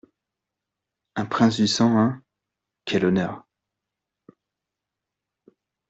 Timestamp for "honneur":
3.05-3.45